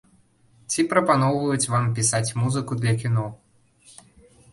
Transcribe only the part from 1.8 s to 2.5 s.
пісаць